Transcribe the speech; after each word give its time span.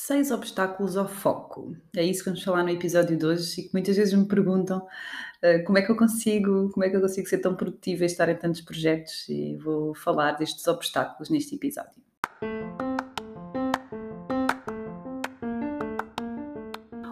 Seis 0.00 0.30
obstáculos 0.30 0.96
ao 0.96 1.08
foco. 1.08 1.76
É 1.94 2.04
isso 2.04 2.22
que 2.22 2.30
vamos 2.30 2.44
falar 2.44 2.62
no 2.62 2.70
episódio 2.70 3.16
de 3.16 3.26
hoje 3.26 3.60
e 3.60 3.64
que 3.64 3.70
muitas 3.72 3.96
vezes 3.96 4.14
me 4.14 4.26
perguntam 4.26 4.78
uh, 4.78 5.64
como 5.66 5.76
é 5.76 5.82
que 5.82 5.90
eu 5.90 5.96
consigo, 5.96 6.70
como 6.70 6.84
é 6.84 6.88
que 6.88 6.96
eu 6.96 7.00
consigo 7.00 7.28
ser 7.28 7.38
tão 7.38 7.56
produtiva 7.56 8.04
e 8.04 8.06
estar 8.06 8.28
em 8.28 8.36
tantos 8.36 8.60
projetos 8.60 9.28
e 9.28 9.56
vou 9.56 9.92
falar 9.96 10.32
destes 10.32 10.66
obstáculos 10.68 11.28
neste 11.28 11.56
episódio. 11.56 12.00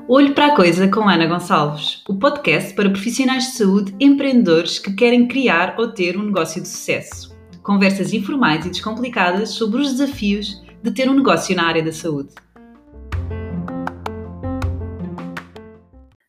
Olho 0.09 0.33
para 0.33 0.53
a 0.53 0.57
Coisa 0.57 0.89
com 0.89 1.09
Ana 1.09 1.27
Gonçalves, 1.27 2.05
o 2.09 2.17
podcast 2.17 2.73
para 2.73 2.89
profissionais 2.89 3.47
de 3.47 3.57
saúde 3.57 3.97
empreendedores 3.99 4.79
que 4.79 4.95
querem 4.95 5.27
criar 5.27 5.75
ou 5.77 5.93
ter 5.93 6.17
um 6.17 6.27
negócio 6.27 6.63
de 6.63 6.69
sucesso. 6.69 7.37
Conversas 7.65 8.13
informais 8.13 8.65
e 8.65 8.71
descomplicadas 8.71 9.51
sobre 9.51 9.83
os 9.83 9.91
desafios 9.91 10.63
de 10.81 10.93
ter 10.93 11.11
um 11.11 11.15
negócio 11.15 11.55
na 11.57 11.67
área 11.67 11.83
da 11.83 11.93
saúde. 11.93 12.46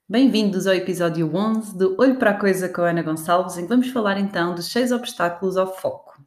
Bem-vindos 0.09 0.65
ao 0.67 0.73
episódio 0.73 1.29
11 1.35 1.77
do 1.77 1.97
Olho 1.99 2.15
para 2.15 2.31
a 2.31 2.39
Coisa 2.39 2.69
com 2.69 2.81
a 2.81 2.91
Ana 2.91 3.01
Gonçalves, 3.01 3.57
em 3.57 3.63
que 3.63 3.67
vamos 3.67 3.89
falar 3.89 4.17
então 4.17 4.55
dos 4.55 4.71
seis 4.71 4.93
obstáculos 4.93 5.57
ao 5.57 5.75
foco. 5.75 6.17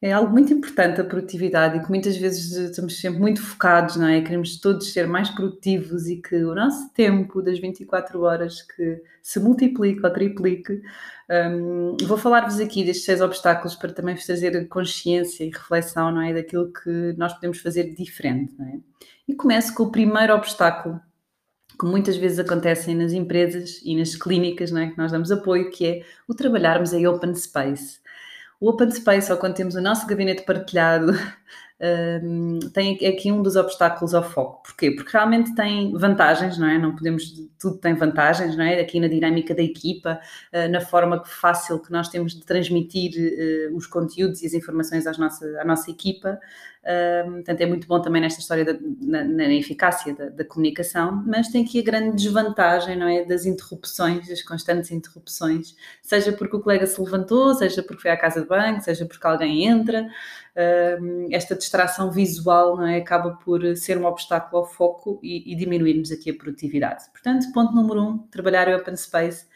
É 0.00 0.14
algo 0.14 0.32
muito 0.32 0.50
importante 0.50 0.98
a 0.98 1.04
produtividade 1.04 1.76
e 1.76 1.82
que 1.82 1.90
muitas 1.90 2.16
vezes 2.16 2.52
estamos 2.52 2.98
sempre 2.98 3.20
muito 3.20 3.42
focados, 3.42 3.96
não 3.96 4.08
é? 4.08 4.22
Queremos 4.22 4.58
todos 4.58 4.94
ser 4.94 5.06
mais 5.06 5.28
produtivos 5.28 6.06
e 6.06 6.16
que 6.22 6.36
o 6.36 6.54
nosso 6.54 6.90
tempo 6.94 7.42
das 7.42 7.58
24 7.58 8.18
horas 8.22 8.62
que 8.62 9.02
se 9.20 9.38
multiplique 9.40 10.02
ou 10.02 10.10
triplique. 10.10 10.80
Um, 11.30 11.98
vou 12.06 12.16
falar-vos 12.16 12.58
aqui 12.58 12.82
destes 12.82 13.04
seis 13.04 13.20
obstáculos 13.20 13.74
para 13.74 13.92
também 13.92 14.14
vos 14.14 14.24
trazer 14.24 14.66
consciência 14.68 15.44
e 15.44 15.50
reflexão, 15.50 16.10
não 16.10 16.22
é? 16.22 16.32
Daquilo 16.32 16.72
que 16.72 17.14
nós 17.18 17.34
podemos 17.34 17.58
fazer 17.58 17.94
diferente, 17.94 18.54
não 18.58 18.66
é? 18.66 18.78
E 19.28 19.34
começo 19.34 19.74
com 19.74 19.82
o 19.82 19.92
primeiro 19.92 20.34
obstáculo 20.34 20.98
que 21.78 21.86
muitas 21.86 22.16
vezes 22.16 22.38
acontecem 22.38 22.94
nas 22.94 23.12
empresas 23.12 23.80
e 23.84 23.96
nas 23.96 24.14
clínicas, 24.14 24.70
não 24.70 24.80
é? 24.80 24.90
que 24.90 24.98
nós 24.98 25.12
damos 25.12 25.30
apoio, 25.30 25.70
que 25.70 25.86
é 25.86 26.02
o 26.26 26.34
trabalharmos 26.34 26.92
em 26.92 27.06
open 27.06 27.34
space. 27.34 28.00
O 28.58 28.70
open 28.70 28.90
space, 28.90 29.30
ou 29.30 29.38
quando 29.38 29.54
temos 29.54 29.74
o 29.74 29.80
nosso 29.80 30.06
gabinete 30.06 30.44
partilhado, 30.44 31.12
tem 32.72 32.94
aqui 33.06 33.30
um 33.30 33.42
dos 33.42 33.54
obstáculos 33.54 34.14
ao 34.14 34.22
foco. 34.22 34.62
Porquê? 34.62 34.90
Porque 34.92 35.10
realmente 35.12 35.54
tem 35.54 35.92
vantagens, 35.92 36.56
não 36.56 36.68
é? 36.68 36.78
Não 36.78 36.94
podemos, 36.94 37.24
tudo 37.58 37.76
tem 37.76 37.94
vantagens, 37.94 38.56
não 38.56 38.64
é? 38.64 38.80
Aqui 38.80 38.98
na 38.98 39.08
dinâmica 39.08 39.54
da 39.54 39.62
equipa, 39.62 40.18
uh, 40.54 40.70
na 40.70 40.80
forma 40.80 41.22
fácil 41.24 41.78
que 41.78 41.92
nós 41.92 42.08
temos 42.08 42.34
de 42.34 42.44
transmitir 42.46 43.12
uh, 43.70 43.76
os 43.76 43.86
conteúdos 43.86 44.42
e 44.42 44.46
as 44.46 44.54
informações 44.54 45.06
às 45.06 45.18
nossa, 45.18 45.44
à 45.60 45.64
nossa 45.64 45.90
equipa. 45.90 46.38
Portanto, 47.34 47.60
é 47.60 47.66
muito 47.66 47.88
bom 47.88 48.00
também 48.00 48.22
nesta 48.22 48.40
história 48.40 48.64
da, 48.64 48.78
na, 49.00 49.24
na, 49.24 49.52
eficácia 49.52 50.14
da, 50.14 50.28
da, 50.28 50.44
comunicação, 50.44 51.20
mas 51.26 51.48
tem 51.48 51.64
aqui 51.64 51.80
a 51.80 51.82
grande 51.82 52.14
desvantagem, 52.14 52.96
não 52.96 53.08
é? 53.08 53.24
Das 53.24 53.44
interrupções, 53.44 54.28
das 54.28 54.40
constantes 54.40 54.92
interrupções, 54.92 55.74
seja 56.00 56.32
porque 56.32 56.54
o 56.54 56.60
colega 56.60 56.86
se 56.86 57.00
levantou, 57.00 57.52
seja 57.54 57.82
porque 57.82 58.02
foi 58.02 58.12
à 58.12 58.16
casa 58.16 58.40
de 58.40 58.46
banho, 58.46 58.80
seja 58.80 59.04
porque 59.04 59.26
alguém 59.26 59.64
entra. 59.66 60.06
Esta 61.30 61.54
distração 61.54 62.10
visual 62.10 62.76
não 62.76 62.86
é? 62.86 62.96
acaba 62.96 63.32
por 63.32 63.76
ser 63.76 63.98
um 63.98 64.04
obstáculo 64.04 64.62
ao 64.62 64.66
foco 64.66 65.20
e, 65.22 65.52
e 65.52 65.56
diminuirmos 65.56 66.10
aqui 66.10 66.30
a 66.30 66.34
produtividade. 66.34 67.04
Portanto, 67.12 67.46
ponto 67.52 67.74
número 67.74 68.02
um, 68.02 68.18
trabalhar 68.18 68.68
em 68.68 68.74
open 68.74 68.96
space 68.96 69.46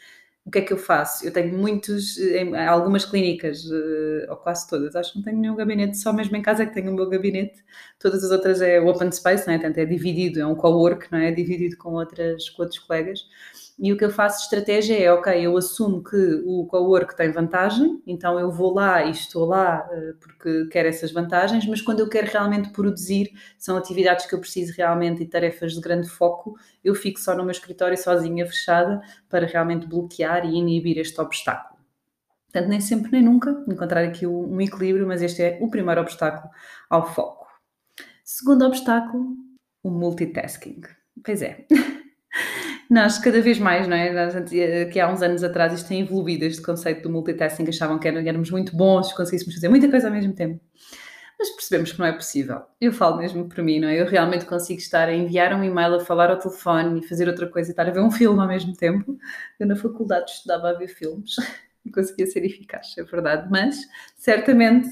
o 0.43 0.49
que 0.49 0.57
é 0.59 0.61
que 0.61 0.73
eu 0.73 0.77
faço? 0.77 1.25
Eu 1.25 1.31
tenho 1.31 1.55
muitos, 1.55 2.17
em 2.17 2.55
algumas 2.55 3.05
clínicas, 3.05 3.63
eh, 3.71 4.25
ou 4.29 4.35
quase 4.37 4.67
todas, 4.67 4.95
acho 4.95 5.11
que 5.13 5.19
não 5.19 5.23
tenho 5.23 5.37
nenhum 5.37 5.55
gabinete, 5.55 5.97
só 5.97 6.11
mesmo 6.11 6.35
em 6.35 6.41
casa 6.41 6.63
é 6.63 6.65
que 6.65 6.73
tenho 6.73 6.91
o 6.91 6.95
meu 6.95 7.07
gabinete, 7.07 7.63
todas 7.99 8.23
as 8.23 8.31
outras 8.31 8.59
é 8.59 8.79
open 8.81 9.11
space, 9.11 9.45
não 9.45 9.53
é? 9.53 9.57
Portanto, 9.59 9.77
é 9.77 9.85
dividido, 9.85 10.39
é 10.41 10.45
um 10.45 10.55
co-work, 10.55 11.11
não 11.11 11.19
é? 11.19 11.27
é 11.29 11.31
dividido 11.31 11.77
com, 11.77 11.93
outras, 11.93 12.49
com 12.49 12.63
outros 12.63 12.79
colegas. 12.79 13.19
E 13.83 13.91
o 13.91 13.97
que 13.97 14.05
eu 14.05 14.11
faço 14.11 14.37
de 14.37 14.43
estratégia 14.43 14.95
é, 14.95 15.11
ok, 15.11 15.33
eu 15.43 15.57
assumo 15.57 16.03
que 16.03 16.15
o 16.45 16.67
cowork 16.67 17.17
tem 17.17 17.31
vantagem, 17.31 17.99
então 18.05 18.39
eu 18.39 18.51
vou 18.51 18.75
lá 18.75 19.03
e 19.03 19.09
estou 19.09 19.43
lá 19.43 19.89
uh, 19.91 20.15
porque 20.19 20.67
quero 20.67 20.87
essas 20.87 21.11
vantagens, 21.11 21.65
mas 21.65 21.81
quando 21.81 22.01
eu 22.01 22.07
quero 22.07 22.27
realmente 22.31 22.69
produzir, 22.69 23.31
são 23.57 23.75
atividades 23.75 24.27
que 24.27 24.35
eu 24.35 24.39
preciso 24.39 24.71
realmente 24.77 25.23
e 25.23 25.25
tarefas 25.25 25.73
de 25.73 25.81
grande 25.81 26.07
foco, 26.07 26.55
eu 26.83 26.93
fico 26.93 27.19
só 27.19 27.35
no 27.35 27.41
meu 27.41 27.49
escritório 27.49 27.97
sozinha, 27.97 28.45
fechada, 28.45 29.01
para 29.27 29.47
realmente 29.47 29.87
bloquear 29.87 30.45
e 30.45 30.59
inibir 30.59 30.99
este 30.99 31.19
obstáculo. 31.19 31.81
Portanto, 32.51 32.69
nem 32.69 32.81
sempre 32.81 33.11
nem 33.11 33.23
nunca 33.23 33.63
encontrar 33.67 34.03
aqui 34.03 34.27
um 34.27 34.61
equilíbrio, 34.61 35.07
mas 35.07 35.23
este 35.23 35.41
é 35.41 35.57
o 35.59 35.71
primeiro 35.71 36.01
obstáculo 36.01 36.53
ao 36.87 37.11
foco. 37.11 37.47
Segundo 38.23 38.63
obstáculo, 38.63 39.35
o 39.81 39.89
multitasking. 39.89 40.81
Pois 41.25 41.41
é. 41.41 41.65
Nós, 42.91 43.17
cada 43.17 43.39
vez 43.39 43.57
mais, 43.57 43.87
não 43.87 43.95
é? 43.95 44.11
Nós, 44.11 44.49
que 44.91 44.99
há 44.99 45.09
uns 45.09 45.21
anos 45.21 45.45
atrás 45.45 45.71
isto 45.71 45.87
tem 45.87 46.01
evoluído, 46.01 46.43
este 46.43 46.61
conceito 46.61 47.03
do 47.03 47.09
multitasking, 47.09 47.65
achavam 47.69 47.97
que 47.97 48.05
éramos 48.05 48.51
muito 48.51 48.75
bons, 48.75 49.13
conseguíssemos 49.13 49.55
fazer 49.55 49.69
muita 49.69 49.89
coisa 49.89 50.09
ao 50.09 50.13
mesmo 50.13 50.33
tempo. 50.33 50.59
Mas 51.39 51.49
percebemos 51.51 51.93
que 51.93 51.99
não 51.99 52.05
é 52.05 52.11
possível. 52.11 52.63
Eu 52.81 52.91
falo 52.91 53.19
mesmo 53.19 53.47
para 53.47 53.63
mim, 53.63 53.79
não 53.79 53.87
é? 53.87 54.01
Eu 54.01 54.05
realmente 54.05 54.43
consigo 54.43 54.81
estar 54.81 55.07
a 55.07 55.13
enviar 55.13 55.53
um 55.53 55.63
e-mail, 55.63 55.95
a 55.95 55.99
falar 56.01 56.29
ao 56.31 56.37
telefone 56.37 56.99
e 56.99 57.07
fazer 57.07 57.29
outra 57.29 57.47
coisa 57.47 57.69
e 57.69 57.71
estar 57.71 57.87
a 57.87 57.91
ver 57.91 58.01
um 58.01 58.11
filme 58.11 58.41
ao 58.41 58.47
mesmo 58.47 58.75
tempo. 58.75 59.17
Eu 59.57 59.67
na 59.67 59.77
faculdade 59.77 60.29
estudava 60.29 60.71
a 60.71 60.73
ver 60.73 60.89
filmes 60.89 61.37
e 61.85 61.91
conseguia 61.91 62.27
ser 62.27 62.43
eficaz, 62.43 62.93
é 62.97 63.03
verdade. 63.03 63.47
Mas, 63.49 63.77
certamente, 64.17 64.89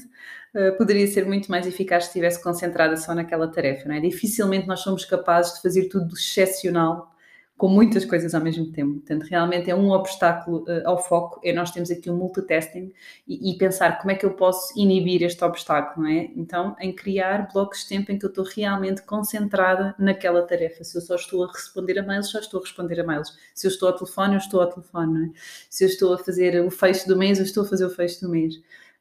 Uh, 0.52 0.76
poderia 0.76 1.06
ser 1.06 1.24
muito 1.26 1.48
mais 1.48 1.64
eficaz 1.64 2.02
se 2.02 2.08
estivesse 2.08 2.42
concentrada 2.42 2.96
só 2.96 3.14
naquela 3.14 3.46
tarefa, 3.46 3.88
não 3.88 3.94
é? 3.94 4.00
Dificilmente 4.00 4.66
nós 4.66 4.80
somos 4.80 5.04
capazes 5.04 5.54
de 5.54 5.62
fazer 5.62 5.84
tudo 5.84 6.12
excepcional 6.12 7.14
com 7.60 7.68
muitas 7.68 8.06
coisas 8.06 8.34
ao 8.34 8.40
mesmo 8.40 8.72
tempo. 8.72 8.94
Portanto, 8.94 9.24
realmente 9.24 9.70
é 9.70 9.74
um 9.74 9.90
obstáculo 9.90 10.64
uh, 10.64 10.88
ao 10.88 10.96
foco, 10.96 11.38
é 11.44 11.52
nós 11.52 11.70
temos 11.70 11.90
aqui 11.90 12.10
um 12.10 12.16
multitasking 12.16 12.90
e, 13.28 13.52
e, 13.52 13.58
pensar 13.58 13.98
como 13.98 14.10
é 14.10 14.14
que 14.14 14.24
eu 14.24 14.30
posso 14.30 14.72
inibir 14.80 15.22
este 15.22 15.44
obstáculo, 15.44 16.06
não 16.06 16.10
é? 16.10 16.30
Então, 16.34 16.74
em 16.80 16.90
criar 16.90 17.52
blocos 17.52 17.80
de 17.80 17.88
tempo 17.88 18.10
em 18.10 18.18
que 18.18 18.24
eu 18.24 18.30
estou 18.30 18.46
realmente 18.46 19.02
concentrada 19.02 19.94
naquela 19.98 20.40
tarefa. 20.40 20.82
Se 20.82 20.96
eu 20.96 21.02
só 21.02 21.16
estou 21.16 21.44
a 21.44 21.52
responder 21.52 21.98
a 21.98 22.02
mails, 22.02 22.30
só 22.30 22.38
estou 22.38 22.60
a 22.60 22.62
responder 22.62 22.98
a 22.98 23.04
mails. 23.04 23.36
Se 23.54 23.66
eu 23.66 23.70
estou 23.70 23.90
ao 23.90 23.94
telefone, 23.94 24.36
eu 24.36 24.38
estou 24.38 24.62
ao 24.62 24.66
telefone, 24.66 25.26
é? 25.26 25.38
Se 25.68 25.84
eu 25.84 25.88
estou 25.88 26.14
a 26.14 26.18
fazer 26.18 26.64
o 26.64 26.70
fecho 26.70 27.06
do 27.06 27.14
mês, 27.14 27.38
eu 27.38 27.44
estou 27.44 27.64
a 27.64 27.66
fazer 27.66 27.84
o 27.84 27.90
fecho 27.90 28.22
do 28.22 28.30
mês. 28.30 28.54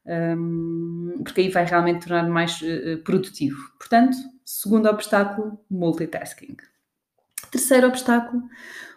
Um, 0.06 1.22
porque 1.24 1.40
aí 1.40 1.50
vai 1.50 1.64
realmente 1.64 2.06
tornar 2.06 2.28
mais 2.28 2.59
uh, 2.62 2.97
produtivo. 3.06 3.72
Portanto, 3.80 4.18
segundo 4.44 4.90
obstáculo, 4.90 5.58
multitasking. 5.72 6.58
Terceiro 7.51 7.87
obstáculo, 7.87 8.43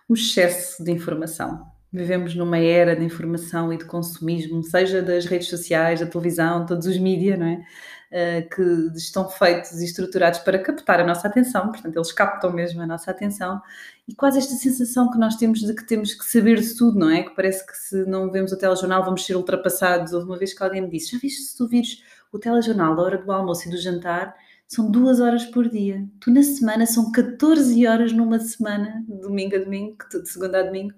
o 0.08 0.14
excesso 0.14 0.82
de 0.84 0.90
informação. 0.90 1.66
Vivemos 1.92 2.34
numa 2.34 2.58
era 2.58 2.96
de 2.96 3.04
informação 3.04 3.72
e 3.72 3.76
de 3.76 3.84
consumismo, 3.84 4.62
seja 4.62 5.02
das 5.02 5.26
redes 5.26 5.48
sociais, 5.48 6.00
da 6.00 6.06
televisão, 6.06 6.64
todos 6.64 6.86
os 6.86 6.98
mídias, 6.98 7.38
não 7.38 7.46
é? 7.46 7.64
Uh, 8.12 8.48
que 8.54 8.96
estão 8.96 9.28
feitos 9.28 9.80
e 9.80 9.86
estruturados 9.86 10.38
para 10.40 10.58
captar 10.58 11.00
a 11.00 11.06
nossa 11.06 11.28
atenção, 11.28 11.70
portanto, 11.70 11.96
eles 11.96 12.12
captam 12.12 12.52
mesmo 12.52 12.82
a 12.82 12.86
nossa 12.86 13.10
atenção, 13.10 13.60
e 14.06 14.14
quase 14.14 14.38
esta 14.38 14.54
sensação 14.54 15.10
que 15.10 15.18
nós 15.18 15.36
temos 15.36 15.60
de 15.60 15.74
que 15.74 15.86
temos 15.86 16.14
que 16.14 16.24
saber 16.24 16.60
de 16.60 16.76
tudo, 16.76 16.98
não 16.98 17.08
é? 17.08 17.22
Que 17.22 17.34
parece 17.34 17.66
que 17.66 17.76
se 17.76 18.04
não 18.06 18.30
vemos 18.30 18.52
o 18.52 18.58
telejornal 18.58 19.04
vamos 19.04 19.24
ser 19.24 19.36
ultrapassados. 19.36 20.12
Houve 20.12 20.26
uma 20.26 20.38
vez 20.38 20.52
que 20.52 20.62
alguém 20.62 20.82
me 20.82 20.90
disse: 20.90 21.12
Já 21.12 21.18
viste 21.18 21.42
se 21.42 21.56
tu 21.56 21.68
vires 21.68 22.02
o 22.32 22.38
telejornal 22.38 22.96
da 22.96 23.02
hora 23.02 23.18
do 23.18 23.30
almoço 23.30 23.68
e 23.68 23.70
do 23.70 23.76
jantar, 23.78 24.34
são 24.72 24.90
duas 24.90 25.20
horas 25.20 25.44
por 25.44 25.68
dia. 25.68 26.02
Tu 26.18 26.30
na 26.30 26.42
semana 26.42 26.86
são 26.86 27.12
14 27.12 27.86
horas 27.86 28.10
numa 28.10 28.38
semana, 28.38 29.04
domingo 29.06 29.54
a 29.54 29.58
domingo, 29.58 29.98
de 30.10 30.26
segunda 30.26 30.60
a 30.60 30.62
domingo, 30.62 30.94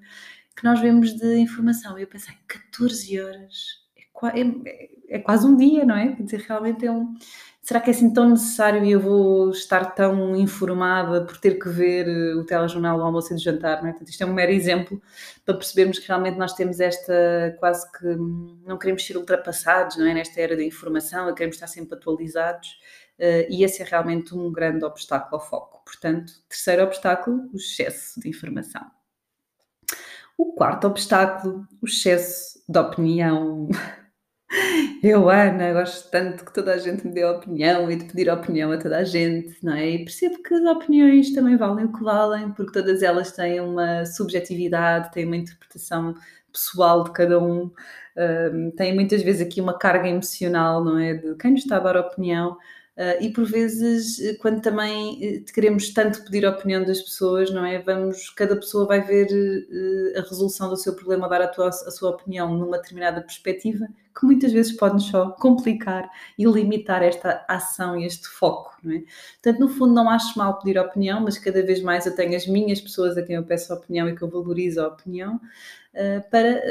que 0.57 0.63
nós 0.63 0.79
vemos 0.81 1.13
de 1.13 1.39
informação. 1.39 1.99
E 1.99 2.03
eu 2.03 2.07
pensei, 2.07 2.35
14 2.47 3.21
horas 3.21 3.83
é, 4.33 4.41
é, 4.41 4.91
é, 5.17 5.19
quase 5.19 5.45
um 5.45 5.57
dia, 5.57 5.85
não 5.85 5.97
é? 5.97 6.15
Quer 6.15 6.23
dizer, 6.23 6.45
realmente 6.47 6.87
é 6.87 6.93
um. 6.93 7.15
Será 7.61 7.81
que 7.81 7.91
é 7.91 7.95
assim 7.95 8.13
tão 8.13 8.29
necessário 8.29 8.85
e 8.85 8.93
eu 8.93 9.01
vou 9.01 9.51
estar 9.51 9.87
tão 9.87 10.37
informada 10.37 11.25
por 11.25 11.39
ter 11.39 11.59
que 11.59 11.69
ver 11.69 12.07
eh, 12.07 12.35
o 12.35 12.45
telejornal 12.45 12.99
do 12.99 13.03
almoço 13.03 13.33
e 13.33 13.37
do 13.37 13.43
jantar, 13.43 13.83
não 13.83 13.89
é? 13.89 13.93
Portanto, 13.93 14.11
isto 14.11 14.23
é 14.23 14.27
um 14.27 14.35
mero 14.35 14.53
exemplo 14.53 15.03
para 15.47 15.55
percebermos 15.55 15.99
que 15.99 16.07
realmente 16.07 16.37
nós 16.37 16.53
temos 16.53 16.79
esta 16.79 17.57
quase 17.59 17.91
que 17.91 18.07
hum, 18.07 18.61
não 18.67 18.79
queremos 18.79 19.05
ser 19.05 19.17
ultrapassados, 19.17 19.97
não 19.97 20.07
é? 20.07 20.13
Nesta 20.13 20.41
era 20.41 20.55
da 20.55 20.63
informação, 20.63 21.35
queremos 21.35 21.57
estar 21.57 21.67
sempre 21.67 21.97
atualizados 21.97 22.77
Uh, 23.19 23.47
e 23.49 23.63
esse 23.63 23.83
é 23.83 23.85
realmente 23.85 24.35
um 24.35 24.53
grande 24.53 24.85
obstáculo 24.85 25.41
ao 25.41 25.49
foco. 25.49 25.83
Portanto, 25.85 26.33
terceiro 26.49 26.83
obstáculo, 26.83 27.49
o 27.53 27.57
excesso 27.57 28.21
de 28.21 28.29
informação. 28.29 28.85
O 30.37 30.53
quarto 30.55 30.87
obstáculo, 30.87 31.67
o 31.81 31.87
excesso 31.87 32.61
de 32.69 32.79
opinião. 32.79 33.69
Eu, 35.03 35.29
Ana, 35.29 35.73
gosto 35.73 36.11
tanto 36.11 36.45
que 36.45 36.53
toda 36.53 36.73
a 36.73 36.79
gente 36.79 37.07
me 37.07 37.13
dê 37.13 37.25
opinião 37.25 37.91
e 37.91 37.97
de 37.97 38.05
pedir 38.05 38.31
opinião 38.31 38.73
a 38.73 38.79
toda 38.79 38.99
a 38.99 39.05
gente, 39.05 39.57
não 39.63 39.75
é? 39.75 39.91
E 39.91 39.99
percebo 40.05 40.43
que 40.43 40.55
as 40.55 40.65
opiniões 40.65 41.33
também 41.33 41.57
valem 41.57 41.87
o 41.87 41.93
que 41.93 42.03
valem, 42.03 42.53
porque 42.53 42.73
todas 42.73 43.03
elas 43.03 43.33
têm 43.33 43.61
uma 43.61 44.05
subjetividade, 44.07 45.13
têm 45.13 45.27
uma 45.27 45.37
interpretação 45.37 46.15
pessoal 46.53 47.05
de 47.05 47.13
cada 47.13 47.43
um, 47.43 47.71
um 48.53 48.71
têm 48.77 48.95
muitas 48.95 49.23
vezes 49.23 49.47
aqui 49.47 49.61
uma 49.61 49.77
carga 49.77 50.09
emocional, 50.09 50.85
não 50.85 50.99
é? 50.99 51.15
De 51.15 51.35
quem 51.37 51.51
nos 51.53 51.61
está 51.61 51.77
a 51.77 51.81
dar 51.81 51.97
opinião, 51.97 52.57
Uh, 52.97 53.21
e 53.21 53.33
por 53.33 53.45
vezes, 53.45 54.21
eh, 54.21 54.35
quando 54.35 54.63
também 54.63 55.41
uh, 55.41 55.53
queremos 55.53 55.93
tanto 55.93 56.23
pedir 56.23 56.47
a 56.47 56.51
opinião 56.51 56.85
das 56.85 57.03
pessoas, 57.03 57.51
não 57.51 57.67
é? 57.67 57.81
Vamos, 57.81 58.31
cada 58.31 58.55
pessoa 58.55 58.87
vai 58.87 59.01
ver 59.01 59.27
uh, 59.33 60.19
a 60.21 60.23
resolução 60.23 60.69
do 60.69 60.77
seu 60.77 60.95
problema, 60.95 61.29
dar 61.29 61.43
a, 61.43 61.49
tua, 61.49 61.71
a 61.71 61.91
sua 61.91 62.11
opinião 62.11 62.57
numa 62.57 62.79
determinada 62.79 63.21
perspectiva, 63.21 63.89
que 64.17 64.25
muitas 64.25 64.53
vezes 64.53 64.77
pode 64.77 65.03
só 65.03 65.31
complicar 65.31 66.09
e 66.39 66.45
limitar 66.45 67.03
esta 67.03 67.45
ação 67.49 67.99
e 67.99 68.07
este 68.07 68.29
foco, 68.29 68.77
não 68.81 68.95
é? 68.95 69.03
Portanto, 69.43 69.59
no 69.59 69.69
fundo, 69.69 69.93
não 69.93 70.09
acho 70.09 70.39
mal 70.39 70.57
pedir 70.61 70.79
opinião, 70.79 71.21
mas 71.21 71.37
cada 71.37 71.65
vez 71.65 71.83
mais 71.83 72.07
eu 72.07 72.15
tenho 72.15 72.37
as 72.37 72.47
minhas 72.47 72.81
pessoas 72.81 73.17
a 73.17 73.23
quem 73.25 73.35
eu 73.35 73.43
peço 73.43 73.73
a 73.73 73.77
opinião 73.77 74.09
e 74.09 74.15
que 74.15 74.23
eu 74.23 74.31
valorizo 74.31 74.81
a 74.81 74.87
opinião. 74.87 75.41
para 76.31 76.63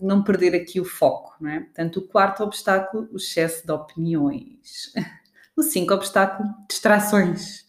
não 0.00 0.22
perder 0.22 0.54
aqui 0.54 0.80
o 0.80 0.84
foco, 0.86 1.36
não 1.38 1.50
é? 1.50 1.60
Portanto, 1.60 1.98
o 1.98 2.02
quarto 2.02 2.42
obstáculo, 2.42 3.08
o 3.12 3.16
excesso 3.18 3.66
de 3.66 3.72
opiniões. 3.72 4.94
O 5.56 5.62
5, 5.62 5.94
obstáculo, 5.94 6.50
distrações. 6.68 7.64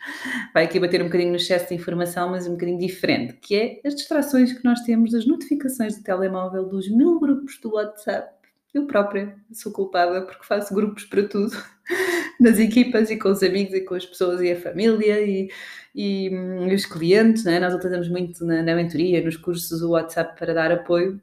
Vai 0.53 0.65
aqui 0.65 0.77
bater 0.77 1.01
um 1.01 1.05
bocadinho 1.05 1.29
no 1.29 1.37
excesso 1.37 1.69
de 1.69 1.75
informação, 1.75 2.29
mas 2.29 2.45
um 2.45 2.51
bocadinho 2.51 2.77
diferente, 2.77 3.35
que 3.35 3.55
é 3.55 3.81
as 3.85 3.95
distrações 3.95 4.51
que 4.51 4.61
nós 4.65 4.81
temos 4.81 5.13
das 5.13 5.25
notificações 5.25 5.95
do 5.95 6.03
telemóvel, 6.03 6.65
dos 6.65 6.89
mil 6.89 7.17
grupos 7.17 7.57
do 7.61 7.75
WhatsApp. 7.75 8.29
Eu 8.73 8.85
própria 8.87 9.33
sou 9.53 9.71
culpada 9.71 10.21
porque 10.23 10.43
faço 10.45 10.73
grupos 10.75 11.05
para 11.05 11.29
tudo, 11.29 11.55
nas 12.41 12.59
equipas 12.59 13.09
e 13.09 13.17
com 13.17 13.29
os 13.29 13.41
amigos 13.41 13.73
e 13.73 13.79
com 13.79 13.95
as 13.95 14.05
pessoas 14.05 14.41
e 14.41 14.51
a 14.51 14.59
família 14.59 15.21
e, 15.21 15.49
e, 15.95 16.27
e 16.27 16.75
os 16.75 16.85
clientes. 16.85 17.45
Né? 17.45 17.57
Nós 17.57 17.73
utilizamos 17.73 18.09
muito 18.09 18.43
na, 18.43 18.61
na 18.61 18.75
mentoria, 18.75 19.23
nos 19.23 19.37
cursos, 19.37 19.81
o 19.81 19.91
WhatsApp 19.91 20.37
para 20.37 20.53
dar 20.53 20.73
apoio 20.73 21.21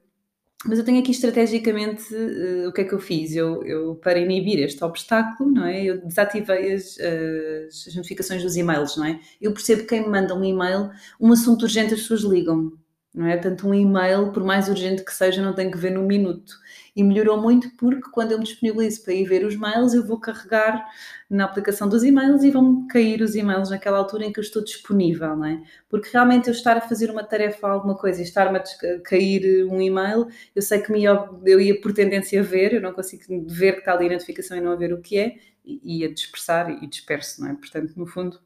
mas 0.66 0.78
eu 0.78 0.84
tenho 0.84 1.00
aqui 1.00 1.10
estrategicamente 1.10 2.14
uh, 2.14 2.68
o 2.68 2.72
que 2.72 2.80
é 2.80 2.84
que 2.84 2.94
eu 2.94 2.98
fiz? 2.98 3.34
Eu, 3.34 3.62
eu, 3.64 3.94
para 3.96 4.18
inibir 4.18 4.58
este 4.60 4.82
obstáculo, 4.82 5.50
não 5.50 5.66
é? 5.66 5.84
Eu 5.84 6.00
desativei 6.06 6.72
as, 6.72 6.98
as, 6.98 7.94
notificações 7.94 8.42
dos 8.42 8.56
e-mails, 8.56 8.96
não 8.96 9.04
é? 9.04 9.20
Eu 9.40 9.52
percebo 9.52 9.82
que 9.82 9.88
quem 9.88 10.02
me 10.02 10.08
manda 10.08 10.34
um 10.34 10.44
e-mail, 10.44 10.90
um 11.20 11.32
assunto 11.32 11.62
urgente 11.62 11.94
as 11.94 12.00
pessoas 12.00 12.22
ligam, 12.22 12.72
não 13.14 13.26
é? 13.26 13.36
Portanto, 13.36 13.68
um 13.68 13.74
e-mail, 13.74 14.32
por 14.32 14.42
mais 14.42 14.68
urgente 14.68 15.04
que 15.04 15.12
seja, 15.14 15.40
não 15.40 15.54
tem 15.54 15.70
que 15.70 15.78
ver 15.78 15.90
no 15.90 16.02
minuto 16.02 16.54
e 16.96 17.02
melhorou 17.02 17.40
muito 17.40 17.70
porque 17.76 18.10
quando 18.10 18.32
eu 18.32 18.38
me 18.38 18.44
disponibilizo 18.44 19.02
para 19.02 19.14
ir 19.14 19.24
ver 19.24 19.44
os 19.44 19.56
mails, 19.56 19.94
eu 19.94 20.04
vou 20.04 20.18
carregar 20.18 20.84
na 21.28 21.44
aplicação 21.44 21.88
dos 21.88 22.02
e-mails 22.04 22.42
e 22.42 22.50
vão 22.50 22.86
cair 22.88 23.22
os 23.22 23.34
e-mails 23.34 23.70
naquela 23.70 23.98
altura 23.98 24.24
em 24.24 24.32
que 24.32 24.38
eu 24.40 24.42
estou 24.42 24.62
disponível, 24.62 25.36
não 25.36 25.44
é? 25.44 25.62
Porque 25.88 26.08
realmente 26.12 26.48
eu 26.48 26.52
estar 26.52 26.76
a 26.76 26.80
fazer 26.80 27.10
uma 27.10 27.22
tarefa, 27.24 27.68
alguma 27.68 27.96
coisa 27.96 28.20
e 28.20 28.24
estar-me 28.24 28.58
a 28.58 28.62
cair 29.04 29.64
um 29.66 29.80
e-mail, 29.80 30.26
eu 30.54 30.62
sei 30.62 30.80
que 30.80 30.92
me 30.92 31.04
eu 31.04 31.60
ia 31.60 31.80
por 31.80 31.92
tendência 31.92 32.40
a 32.40 32.44
ver, 32.44 32.74
eu 32.74 32.80
não 32.80 32.92
consigo 32.92 33.24
ver 33.46 33.74
que 33.74 33.78
está 33.80 33.92
ali 33.92 34.06
a 34.06 34.12
notificação 34.12 34.56
e 34.56 34.60
não 34.60 34.72
a 34.72 34.76
ver 34.76 34.92
o 34.92 35.00
que 35.00 35.18
é, 35.18 35.36
e 35.64 36.00
ia 36.00 36.12
dispersar 36.12 36.70
e 36.82 36.86
disperso, 36.86 37.40
não 37.40 37.50
é? 37.50 37.54
Portanto, 37.54 37.92
no 37.96 38.06
fundo, 38.06 38.38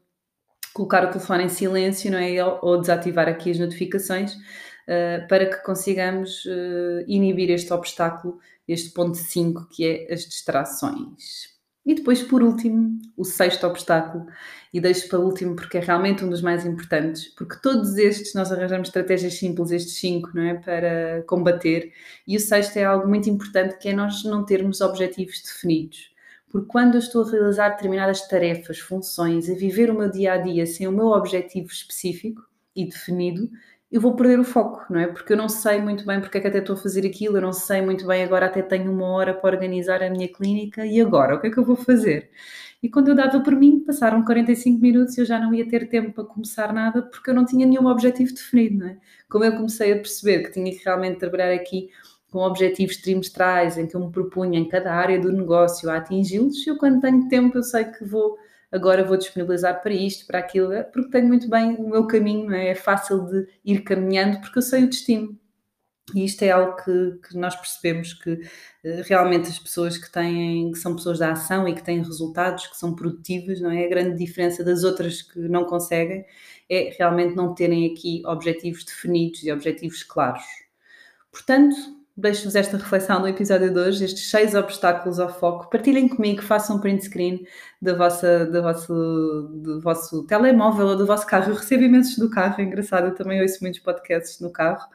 colocar 0.73 1.05
o 1.05 1.09
telefone 1.09 1.45
em 1.45 1.49
silêncio, 1.49 2.11
não 2.11 2.19
é? 2.19 2.43
Ou 2.61 2.79
desativar 2.79 3.27
aqui 3.27 3.51
as 3.51 3.59
notificações 3.59 4.33
uh, 4.33 5.27
para 5.27 5.45
que 5.45 5.63
consigamos 5.63 6.45
uh, 6.45 7.03
inibir 7.07 7.49
este 7.51 7.71
obstáculo, 7.73 8.39
este 8.67 8.91
ponto 8.91 9.17
5, 9.17 9.67
que 9.69 9.85
é 9.85 10.13
as 10.13 10.21
distrações. 10.21 11.59
E 11.85 11.95
depois, 11.95 12.21
por 12.21 12.43
último, 12.43 12.99
o 13.17 13.23
sexto 13.23 13.65
obstáculo, 13.65 14.27
e 14.71 14.79
deixo 14.79 15.07
para 15.09 15.19
o 15.19 15.25
último 15.25 15.55
porque 15.55 15.77
é 15.77 15.81
realmente 15.81 16.23
um 16.23 16.29
dos 16.29 16.41
mais 16.41 16.65
importantes, 16.65 17.33
porque 17.35 17.55
todos 17.61 17.97
estes 17.97 18.35
nós 18.35 18.51
arranjamos 18.51 18.89
estratégias 18.89 19.33
simples, 19.35 19.71
estes 19.71 19.95
cinco, 19.95 20.29
não 20.35 20.43
é? 20.43 20.53
Para 20.53 21.23
combater. 21.25 21.91
E 22.27 22.37
o 22.37 22.39
sexto 22.39 22.77
é 22.77 22.83
algo 22.83 23.07
muito 23.07 23.29
importante, 23.29 23.77
que 23.79 23.89
é 23.89 23.93
nós 23.93 24.23
não 24.23 24.45
termos 24.45 24.81
objetivos 24.81 25.41
definidos. 25.41 26.08
Porque 26.49 26.67
quando 26.67 26.95
eu 26.95 26.99
estou 26.99 27.23
a 27.23 27.31
realizar 27.31 27.69
determinadas 27.69 28.27
tarefas, 28.27 28.79
funções, 28.79 29.49
a 29.49 29.53
viver 29.53 29.89
o 29.91 29.97
meu 29.97 30.09
dia 30.09 30.33
a 30.33 30.37
dia 30.37 30.65
sem 30.65 30.87
o 30.87 30.91
meu 30.91 31.07
objetivo 31.07 31.67
específico 31.67 32.41
e 32.75 32.85
definido, 32.85 33.49
eu 33.91 33.99
vou 33.99 34.15
perder 34.15 34.39
o 34.39 34.43
foco, 34.43 34.85
não 34.91 34.99
é? 34.99 35.07
Porque 35.07 35.33
eu 35.33 35.37
não 35.37 35.49
sei 35.49 35.81
muito 35.81 36.05
bem 36.05 36.19
porque 36.21 36.37
é 36.37 36.41
que 36.41 36.47
até 36.47 36.59
estou 36.59 36.75
a 36.75 36.77
fazer 36.77 37.05
aquilo, 37.07 37.37
eu 37.37 37.41
não 37.41 37.53
sei 37.53 37.81
muito 37.81 38.05
bem 38.05 38.23
agora, 38.23 38.45
até 38.45 38.61
tenho 38.61 38.91
uma 38.91 39.07
hora 39.07 39.33
para 39.33 39.55
organizar 39.55 40.03
a 40.03 40.09
minha 40.09 40.27
clínica 40.27 40.85
e 40.85 41.01
agora, 41.01 41.35
o 41.35 41.41
que 41.41 41.47
é 41.47 41.51
que 41.51 41.57
eu 41.57 41.65
vou 41.65 41.75
fazer? 41.75 42.29
E 42.81 42.89
quando 42.89 43.09
eu 43.09 43.15
dava 43.15 43.41
por 43.41 43.55
mim, 43.55 43.83
passaram 43.83 44.23
45 44.23 44.79
minutos 44.79 45.17
e 45.17 45.21
eu 45.21 45.25
já 45.25 45.39
não 45.39 45.53
ia 45.53 45.67
ter 45.67 45.89
tempo 45.89 46.13
para 46.13 46.23
começar 46.23 46.71
nada 46.71 47.01
porque 47.01 47.29
eu 47.31 47.33
não 47.33 47.45
tinha 47.45 47.65
nenhum 47.65 47.87
objetivo 47.87 48.33
definido, 48.33 48.77
não 48.77 48.87
é? 48.87 48.97
Como 49.29 49.43
eu 49.43 49.51
comecei 49.53 49.91
a 49.91 49.95
perceber 49.95 50.43
que 50.43 50.51
tinha 50.51 50.71
que 50.71 50.83
realmente 50.83 51.19
trabalhar 51.19 51.53
aqui 51.53 51.89
com 52.31 52.39
objetivos 52.39 52.97
trimestrais 52.97 53.77
em 53.77 53.87
que 53.87 53.95
eu 53.95 54.05
me 54.05 54.11
propunha 54.11 54.59
em 54.59 54.67
cada 54.67 54.93
área 54.93 55.19
do 55.19 55.31
negócio 55.31 55.89
a 55.89 55.97
atingi-los, 55.97 56.65
eu 56.67 56.77
quando 56.77 57.01
tenho 57.01 57.27
tempo 57.27 57.57
eu 57.57 57.63
sei 57.63 57.85
que 57.85 58.05
vou 58.05 58.37
agora 58.71 59.03
vou 59.03 59.17
disponibilizar 59.17 59.81
para 59.81 59.93
isto, 59.93 60.27
para 60.27 60.39
aquilo, 60.39 60.71
porque 60.93 61.09
tenho 61.09 61.27
muito 61.27 61.49
bem 61.49 61.75
o 61.75 61.89
meu 61.89 62.05
caminho, 62.07 62.53
é? 62.53 62.69
é 62.69 62.75
fácil 62.75 63.25
de 63.25 63.47
ir 63.65 63.81
caminhando 63.81 64.39
porque 64.41 64.59
eu 64.59 64.63
sei 64.63 64.83
o 64.83 64.89
destino. 64.89 65.37
E 66.15 66.25
isto 66.25 66.41
é 66.41 66.49
algo 66.49 66.75
que, 66.83 67.19
que 67.27 67.37
nós 67.37 67.55
percebemos 67.55 68.13
que 68.13 68.31
uh, 68.33 68.41
realmente 69.05 69.47
as 69.47 69.59
pessoas 69.59 69.97
que 69.97 70.11
têm, 70.11 70.71
que 70.71 70.79
são 70.79 70.95
pessoas 70.95 71.19
da 71.19 71.31
ação 71.31 71.67
e 71.67 71.75
que 71.75 71.83
têm 71.83 72.01
resultados, 72.01 72.65
que 72.67 72.77
são 72.77 72.95
produtivas, 72.95 73.61
não 73.61 73.69
é? 73.69 73.85
A 73.85 73.89
grande 73.89 74.17
diferença 74.17 74.63
das 74.63 74.83
outras 74.83 75.21
que 75.21 75.39
não 75.39 75.65
conseguem 75.65 76.25
é 76.67 76.95
realmente 76.97 77.35
não 77.35 77.53
terem 77.53 77.91
aqui 77.91 78.23
objetivos 78.25 78.83
definidos 78.83 79.43
e 79.43 79.51
objetivos 79.51 80.03
claros. 80.03 80.43
Portanto, 81.31 81.75
deixo-vos 82.19 82.55
esta 82.55 82.77
reflexão 82.77 83.19
no 83.19 83.27
episódio 83.27 83.73
de 83.73 83.79
hoje, 83.79 84.05
estes 84.05 84.29
seis 84.29 84.53
obstáculos 84.53 85.19
ao 85.19 85.29
foco. 85.29 85.69
Partilhem 85.69 86.07
comigo, 86.07 86.41
façam 86.41 86.75
um 86.75 86.79
print 86.79 87.05
screen 87.05 87.45
da 87.81 87.93
vossa, 87.95 88.45
do, 88.45 88.61
vosso, 88.61 89.49
do 89.53 89.81
vosso 89.81 90.23
telemóvel 90.25 90.87
ou 90.87 90.95
do 90.95 91.05
vosso 91.05 91.25
carro. 91.25 91.51
Eu 91.51 91.55
recebo 91.55 91.83
imensos 91.83 92.17
do 92.17 92.29
carro, 92.29 92.59
é 92.59 92.63
engraçado, 92.63 93.07
eu 93.07 93.15
também 93.15 93.41
ouço 93.41 93.59
muitos 93.61 93.79
podcasts 93.79 94.39
no 94.39 94.51
carro, 94.51 94.87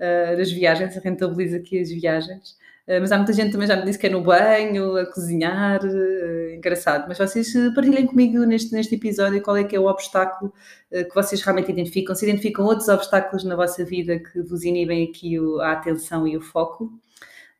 uh, 0.00 0.36
das 0.36 0.50
viagens, 0.50 0.96
rentabilizo 0.96 1.56
aqui 1.56 1.78
as 1.78 1.90
viagens. 1.90 2.58
Eh, 2.90 2.98
mas 2.98 3.12
há 3.12 3.16
muita 3.16 3.32
gente 3.32 3.52
também 3.52 3.68
já 3.68 3.76
me 3.76 3.84
disse 3.84 3.96
que 3.96 4.08
é 4.08 4.10
no 4.10 4.20
banho, 4.20 4.96
a 4.96 5.06
cozinhar, 5.06 5.80
uh, 5.84 6.50
engraçado. 6.56 7.06
Mas 7.06 7.18
vocês 7.18 7.54
eh, 7.54 7.70
partilhem 7.72 8.04
comigo 8.04 8.44
neste, 8.44 8.72
neste 8.72 8.96
episódio 8.96 9.40
qual 9.42 9.56
é 9.56 9.62
que 9.62 9.76
é 9.76 9.80
o 9.80 9.86
obstáculo 9.86 10.52
que 10.90 11.14
vocês 11.14 11.40
realmente 11.40 11.70
identificam. 11.70 12.16
Se 12.16 12.24
identificam 12.28 12.64
outros 12.64 12.88
obstáculos 12.88 13.44
na 13.44 13.54
vossa 13.54 13.84
vida 13.84 14.18
que 14.18 14.42
vos 14.42 14.64
inibem 14.64 15.08
aqui 15.08 15.38
o, 15.38 15.60
a 15.60 15.72
atenção 15.72 16.26
e 16.26 16.36
o 16.36 16.40
foco. 16.40 16.90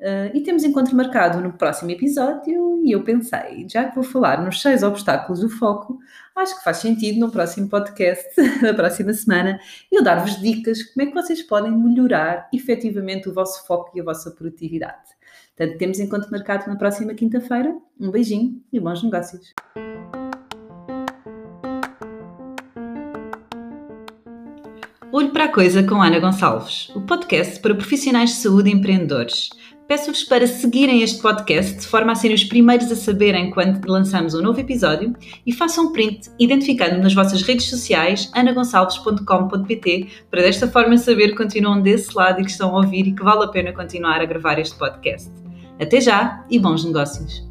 Uh, 0.00 0.35
e 0.35 0.41
temos 0.41 0.64
encontro 0.64 0.97
marcado 0.97 1.43
no 1.43 1.52
próximo 1.52 1.91
episódio 1.91 2.81
e 2.82 2.91
eu 2.91 3.05
pensei, 3.05 3.67
já 3.69 3.85
que 3.85 3.94
vou 3.94 4.02
falar 4.02 4.43
nos 4.43 4.62
seis 4.62 4.82
obstáculos 4.82 5.41
do 5.41 5.50
foco, 5.50 5.99
acho 6.35 6.56
que 6.56 6.64
faz 6.64 6.79
sentido 6.79 7.20
no 7.20 7.31
próximo 7.31 7.69
podcast, 7.69 8.26
da 8.62 8.73
próxima 8.73 9.12
semana, 9.12 9.61
eu 9.93 10.02
dar-vos 10.02 10.41
dicas 10.41 10.82
como 10.84 11.03
é 11.03 11.06
que 11.06 11.15
vocês 11.15 11.43
podem 11.43 11.70
melhorar 11.70 12.48
efetivamente 12.51 13.29
o 13.29 13.34
vosso 13.34 13.67
foco 13.67 13.91
e 13.94 14.01
a 14.01 14.05
vossa 14.05 14.31
produtividade. 14.31 15.10
Portanto, 15.55 15.77
temos 15.77 16.01
encontro 16.01 16.31
marcado 16.31 16.67
na 16.67 16.77
próxima 16.77 17.13
quinta-feira. 17.13 17.77
Um 18.01 18.10
beijinho 18.10 18.58
e 18.72 18.81
bons 18.81 19.03
negócios. 19.03 19.53
Olho 25.13 25.31
para 25.32 25.44
a 25.44 25.48
Coisa 25.48 25.82
com 25.82 26.01
Ana 26.01 26.19
Gonçalves, 26.19 26.89
o 26.94 27.03
podcast 27.03 27.60
para 27.60 27.75
profissionais 27.75 28.31
de 28.31 28.36
saúde 28.36 28.70
e 28.70 28.72
empreendedores. 28.72 29.51
Peço-vos 29.91 30.23
para 30.23 30.47
seguirem 30.47 31.03
este 31.03 31.20
podcast 31.20 31.81
de 31.81 31.85
forma 31.85 32.13
a 32.13 32.15
serem 32.15 32.37
os 32.37 32.44
primeiros 32.44 32.93
a 32.93 32.94
saberem 32.94 33.51
quando 33.51 33.85
lançamos 33.87 34.35
um 34.35 34.41
novo 34.41 34.61
episódio 34.61 35.17
e 35.44 35.53
façam 35.53 35.87
um 35.87 35.93
print 35.93 36.31
identificando 36.39 37.03
nas 37.03 37.13
vossas 37.13 37.43
redes 37.43 37.69
sociais 37.69 38.31
anagonçalves.com.pt 38.32 40.06
para 40.31 40.43
desta 40.43 40.69
forma 40.69 40.97
saber 40.97 41.31
que 41.31 41.39
continuam 41.39 41.82
desse 41.82 42.17
lado 42.17 42.41
e 42.41 42.44
que 42.44 42.53
estão 42.53 42.73
a 42.73 42.79
ouvir 42.79 43.09
e 43.09 43.13
que 43.13 43.25
vale 43.25 43.43
a 43.43 43.49
pena 43.49 43.73
continuar 43.73 44.20
a 44.20 44.27
gravar 44.27 44.61
este 44.61 44.79
podcast. 44.79 45.29
Até 45.81 46.01
já 46.01 46.47
e 46.49 46.56
bons 46.56 46.85
negócios! 46.85 47.50